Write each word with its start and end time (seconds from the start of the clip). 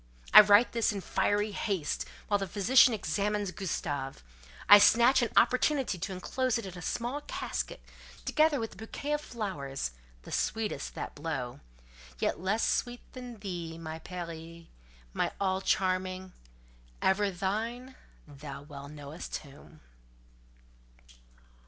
I 0.33 0.41
write 0.41 0.71
this 0.71 0.91
in 0.91 0.99
fiery 0.99 1.51
haste; 1.51 2.05
while 2.27 2.39
the 2.39 2.47
physician 2.47 2.91
examines 2.91 3.51
Gustave, 3.51 4.19
I 4.67 4.79
snatch 4.79 5.21
an 5.21 5.29
opportunity 5.37 5.99
to 5.99 6.11
enclose 6.11 6.57
it 6.57 6.65
in 6.65 6.75
a 6.75 6.81
small 6.81 7.21
casket, 7.27 7.83
together 8.25 8.59
with 8.59 8.73
a 8.73 8.77
bouquet 8.77 9.13
of 9.13 9.21
flowers, 9.21 9.91
the 10.23 10.31
sweetest 10.31 10.95
that 10.95 11.13
blow—yet 11.13 12.39
less 12.39 12.67
sweet 12.67 13.01
than 13.13 13.37
thee, 13.41 13.77
my 13.77 13.99
Peri—my 13.99 15.31
all 15.39 15.61
charming! 15.61 16.33
ever 16.99 17.29
thine 17.29 17.95
thou 18.27 18.63
well 18.63 18.89
knowest 18.89 19.37
whom!" 19.37 19.81